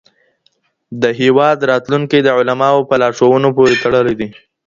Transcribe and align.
د 1.01 1.03
هېواد 1.21 1.57
راتلونکی 1.71 2.19
د 2.23 2.29
علماوو 2.37 2.87
په 2.89 2.95
لارښوونو 3.01 3.47
پوري 3.57 3.75
تړلی 3.83 4.15
دی. 4.19 4.29